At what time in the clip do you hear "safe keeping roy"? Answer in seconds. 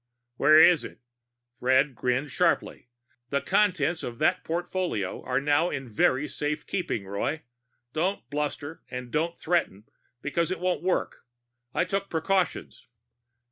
6.27-7.43